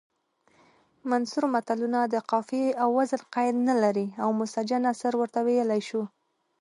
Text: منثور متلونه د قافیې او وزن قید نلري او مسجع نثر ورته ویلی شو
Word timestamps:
منثور 1.09 1.43
متلونه 1.55 1.99
د 2.13 2.15
قافیې 2.31 2.69
او 2.81 2.89
وزن 2.97 3.21
قید 3.33 3.55
نلري 3.69 4.07
او 4.23 4.29
مسجع 4.41 4.77
نثر 4.87 5.13
ورته 5.17 5.39
ویلی 5.47 5.81
شو 5.89 6.01